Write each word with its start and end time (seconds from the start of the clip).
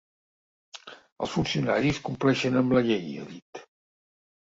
Els 1.19 1.35
funcionaris 1.35 2.01
compleixen 2.09 2.61
amb 2.65 2.77
la 2.79 2.85
llei, 2.91 3.09
ha 3.27 3.31
dit. 3.33 3.67